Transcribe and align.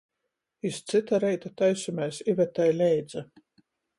Iz 0.69 0.79
cyta 0.93 1.19
reita 1.25 1.51
taisomēs 1.61 2.21
Ivetai 2.35 2.67
leidza. 2.81 3.23